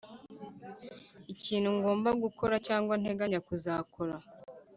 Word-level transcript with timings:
ikintu 1.33 1.69
ngomba 1.77 2.09
gukora 2.23 2.55
cyangwa 2.67 2.93
nteganya 3.01 3.39
kuzakora 3.47 4.15